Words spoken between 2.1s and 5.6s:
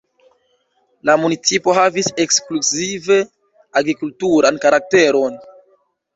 ekskluzive agrikulturan karakteron.